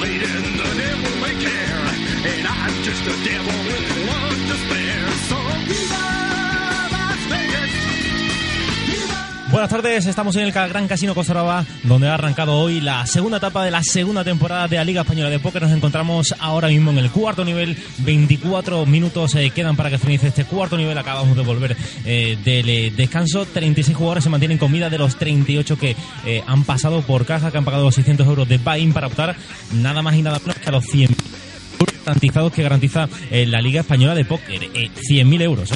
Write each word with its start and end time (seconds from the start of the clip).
leading 0.00 0.56
the 0.56 0.70
devil 0.80 1.12
may 1.20 1.36
care. 1.36 1.84
And 2.32 2.46
I'm 2.46 2.74
just 2.82 3.04
a 3.06 3.24
devil 3.24 3.79
Buenas 9.60 9.72
tardes, 9.72 10.06
estamos 10.06 10.34
en 10.36 10.44
el 10.44 10.52
Gran 10.52 10.88
Casino 10.88 11.14
Costa 11.14 11.34
Brava, 11.34 11.66
donde 11.82 12.08
ha 12.08 12.14
arrancado 12.14 12.58
hoy 12.58 12.80
la 12.80 13.04
segunda 13.04 13.36
etapa 13.36 13.62
de 13.62 13.70
la 13.70 13.82
segunda 13.82 14.24
temporada 14.24 14.66
de 14.66 14.76
la 14.76 14.84
Liga 14.84 15.02
Española 15.02 15.28
de 15.28 15.38
Póker. 15.38 15.60
Nos 15.60 15.72
encontramos 15.72 16.34
ahora 16.38 16.68
mismo 16.68 16.92
en 16.92 16.96
el 16.96 17.10
cuarto 17.10 17.44
nivel, 17.44 17.76
24 17.98 18.86
minutos 18.86 19.34
eh, 19.34 19.50
quedan 19.50 19.76
para 19.76 19.90
que 19.90 19.98
finalice 19.98 20.28
este 20.28 20.46
cuarto 20.46 20.78
nivel. 20.78 20.96
Acabamos 20.96 21.36
de 21.36 21.42
volver 21.42 21.76
eh, 22.06 22.38
del 22.42 22.70
eh, 22.70 22.90
descanso, 22.96 23.44
36 23.44 23.94
jugadores 23.94 24.24
se 24.24 24.30
mantienen 24.30 24.56
con 24.56 24.72
vida 24.72 24.88
de 24.88 24.96
los 24.96 25.16
38 25.16 25.76
que 25.76 25.94
eh, 26.24 26.42
han 26.46 26.64
pasado 26.64 27.02
por 27.02 27.26
caja, 27.26 27.50
que 27.50 27.58
han 27.58 27.64
pagado 27.66 27.84
los 27.84 27.94
600 27.96 28.26
euros 28.26 28.48
de 28.48 28.56
buy-in 28.56 28.94
para 28.94 29.08
optar 29.08 29.36
nada 29.74 30.00
más 30.00 30.14
y 30.14 30.22
nada 30.22 30.38
menos 30.38 30.56
que 30.56 30.70
a 30.70 30.72
los 30.72 30.86
100 30.86 31.14
garantizados 32.04 32.52
que 32.52 32.62
garantiza 32.62 33.08
eh, 33.30 33.46
la 33.46 33.60
Liga 33.60 33.80
Española 33.80 34.14
de 34.14 34.24
Póker, 34.24 34.64
eh, 34.74 34.90
100.000 34.94 35.42
euros. 35.42 35.70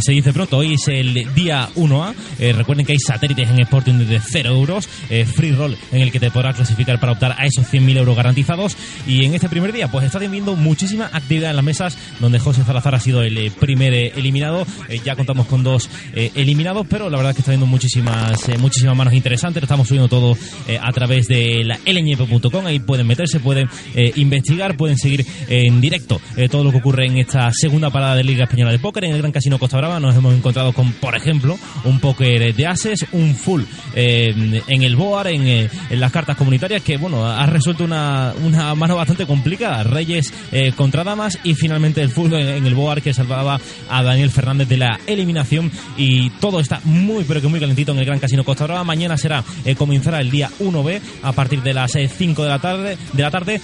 Se 0.00 0.12
dice 0.12 0.32
pronto, 0.32 0.58
hoy 0.58 0.74
es 0.74 0.86
el 0.88 1.34
día 1.34 1.68
1A. 1.74 2.14
Eh, 2.38 2.52
recuerden 2.52 2.86
que 2.86 2.92
hay 2.92 2.98
satélites 2.98 3.48
en 3.50 3.60
Sporting 3.60 3.94
de 3.94 4.20
0 4.20 4.50
euros, 4.50 4.88
eh, 5.10 5.24
free 5.24 5.52
roll 5.52 5.76
en 5.90 6.02
el 6.02 6.12
que 6.12 6.20
te 6.20 6.30
podrás 6.30 6.56
clasificar 6.56 7.00
para 7.00 7.12
optar 7.12 7.34
a 7.38 7.46
esos 7.46 7.66
100.000 7.66 7.96
euros 7.96 8.16
garantizados. 8.16 8.76
Y 9.06 9.24
en 9.24 9.34
este 9.34 9.48
primer 9.48 9.72
día, 9.72 9.88
pues 9.88 10.04
está 10.04 10.18
viendo 10.18 10.56
muchísima 10.56 11.10
actividad 11.12 11.50
en 11.50 11.56
las 11.56 11.64
mesas, 11.64 11.98
donde 12.20 12.38
José 12.38 12.64
Salazar 12.64 12.94
ha 12.94 13.00
sido 13.00 13.22
el 13.22 13.36
eh, 13.38 13.50
primer 13.50 13.92
eliminado. 13.92 14.66
Ya 15.04 15.16
contamos 15.16 15.46
con 15.46 15.62
dos 15.62 15.88
eliminados, 16.14 16.86
pero 16.88 17.10
la 17.10 17.16
verdad 17.16 17.30
es 17.30 17.36
que 17.36 17.40
está 17.42 17.52
viendo 17.52 17.66
muchísimas, 17.66 18.40
muchísimas 18.58 18.96
manos 18.96 19.14
interesantes. 19.14 19.62
Lo 19.62 19.64
estamos 19.64 19.88
subiendo 19.88 20.08
todo 20.08 20.36
a 20.80 20.92
través 20.92 21.26
de 21.28 21.64
la 21.64 21.78
lñp.com. 21.84 22.66
Ahí 22.66 22.78
pueden 22.78 23.06
meterse, 23.06 23.40
pueden 23.40 23.68
investigar, 24.16 24.76
pueden 24.76 24.96
seguir 24.96 25.24
en 25.48 25.80
directo 25.80 26.20
todo 26.50 26.64
lo 26.64 26.70
que 26.70 26.78
ocurre 26.78 27.06
en 27.06 27.18
esta 27.18 27.50
segunda 27.52 27.90
parada 27.90 28.16
de 28.16 28.24
Liga 28.24 28.44
Española 28.44 28.72
de 28.72 28.78
Póker 28.78 29.04
en 29.04 29.12
el 29.12 29.18
Gran 29.18 29.32
Casino 29.32 29.58
Costa 29.58 29.78
Brava. 29.78 29.87
Nos 30.00 30.14
hemos 30.14 30.34
encontrado 30.34 30.72
con, 30.72 30.92
por 30.92 31.16
ejemplo, 31.16 31.58
un 31.84 31.98
póker 32.00 32.54
de 32.54 32.66
ases, 32.66 33.06
un 33.12 33.34
full 33.34 33.62
eh, 33.94 34.62
en 34.66 34.82
el 34.82 34.96
board, 34.96 35.28
en, 35.28 35.46
eh, 35.46 35.70
en 35.90 36.00
las 36.00 36.12
cartas 36.12 36.36
comunitarias, 36.36 36.82
que 36.82 36.96
bueno, 36.96 37.26
ha 37.26 37.46
resuelto 37.46 37.84
una, 37.84 38.34
mano 38.76 38.96
bastante 38.96 39.26
complicada. 39.26 39.82
Reyes 39.84 40.32
eh, 40.52 40.72
contra 40.76 41.04
damas 41.04 41.38
y 41.42 41.54
finalmente 41.54 42.02
el 42.02 42.10
full 42.10 42.32
en, 42.32 42.66
el 42.66 42.74
board 42.74 43.02
que 43.02 43.14
salvaba 43.14 43.60
a 43.88 44.02
Daniel 44.02 44.30
Fernández 44.30 44.68
de 44.68 44.76
la 44.76 45.00
eliminación. 45.06 45.70
Y 45.96 46.30
todo 46.30 46.60
está 46.60 46.80
muy, 46.84 47.24
pero 47.24 47.40
que 47.40 47.48
muy 47.48 47.60
calentito 47.60 47.92
en 47.92 47.98
el 47.98 48.04
Gran 48.04 48.18
Casino 48.18 48.44
Costa 48.44 48.64
Brava. 48.64 48.84
Mañana 48.84 49.16
será, 49.16 49.42
eh, 49.64 49.74
comenzará 49.74 50.20
el 50.20 50.30
día 50.30 50.50
1B 50.60 51.00
a 51.22 51.32
partir 51.32 51.62
de 51.62 51.74
las 51.74 51.96
eh, 51.96 52.08
5 52.08 52.42
de 52.42 52.48
la 52.48 52.58
tarde. 52.58 52.98
De 53.12 53.22
la 53.22 53.30
tarde 53.30 53.60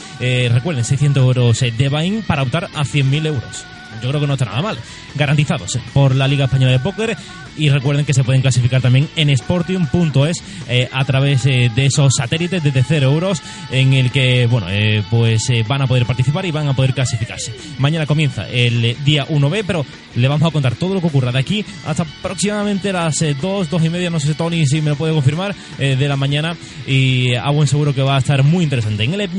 recuerden, 0.48 0.84
600 0.84 1.22
euros 1.22 1.60
de 1.60 1.88
buy 1.88 2.22
para 2.26 2.42
optar 2.42 2.64
a 2.74 2.84
100.000 2.84 3.26
euros 3.26 3.73
yo 4.02 4.08
creo 4.08 4.20
que 4.20 4.26
no 4.26 4.34
está 4.34 4.44
nada 4.46 4.62
mal. 4.62 4.78
Garantizados 5.14 5.78
por 5.92 6.14
la 6.14 6.28
Liga 6.28 6.44
Española 6.44 6.72
de 6.72 6.78
Póker. 6.78 7.16
Y 7.56 7.68
recuerden 7.68 8.04
que 8.04 8.12
se 8.12 8.24
pueden 8.24 8.42
clasificar 8.42 8.82
también 8.82 9.08
en 9.14 9.30
sportium.es 9.36 10.42
eh, 10.68 10.88
a 10.90 11.04
través 11.04 11.46
eh, 11.46 11.70
de 11.72 11.86
esos 11.86 12.12
satélites 12.18 12.64
desde 12.64 12.82
0 12.82 13.12
euros 13.12 13.40
en 13.70 13.92
el 13.92 14.10
que, 14.10 14.46
bueno, 14.46 14.66
eh, 14.68 15.04
pues 15.08 15.48
eh, 15.50 15.64
van 15.66 15.82
a 15.82 15.86
poder 15.86 16.04
participar 16.04 16.44
y 16.46 16.50
van 16.50 16.66
a 16.66 16.74
poder 16.74 16.94
clasificarse. 16.94 17.54
Mañana 17.78 18.06
comienza 18.06 18.48
el 18.48 18.84
eh, 18.84 18.96
día 19.04 19.28
1B, 19.28 19.62
pero 19.64 19.86
le 20.16 20.28
vamos 20.28 20.48
a 20.48 20.52
contar 20.52 20.74
todo 20.74 20.94
lo 20.94 21.00
que 21.00 21.06
ocurra 21.06 21.32
de 21.32 21.38
aquí 21.38 21.64
hasta 21.86 22.02
aproximadamente 22.02 22.92
las 22.92 23.24
2, 23.40 23.70
2 23.70 23.84
y 23.84 23.90
media, 23.90 24.10
no 24.10 24.20
sé 24.20 24.28
si 24.28 24.34
Tony 24.34 24.66
si 24.66 24.80
me 24.80 24.90
lo 24.90 24.96
puede 24.96 25.12
confirmar, 25.12 25.54
eh, 25.78 25.96
de 25.96 26.08
la 26.08 26.16
mañana 26.16 26.56
y 26.86 27.34
a 27.34 27.50
buen 27.50 27.68
seguro 27.68 27.94
que 27.94 28.02
va 28.02 28.16
a 28.16 28.18
estar 28.18 28.42
muy 28.42 28.64
interesante. 28.64 29.04
En 29.04 29.14
el 29.14 29.30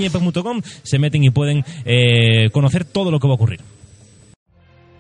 se 0.84 1.00
meten 1.00 1.24
y 1.24 1.30
pueden 1.30 1.64
eh, 1.86 2.50
conocer 2.52 2.86
todo 2.86 3.12
lo 3.12 3.20
que 3.20 3.28
va 3.28 3.34
a 3.34 3.36
ocurrir. 3.36 3.60